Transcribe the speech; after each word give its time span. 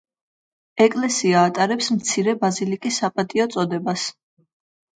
ეკლესია 0.85 1.43
ატარებს 1.49 1.91
„მცირე 1.99 2.35
ბაზილიკის“ 2.47 2.99
საპატიო 3.05 3.49
წოდებას. 3.55 4.11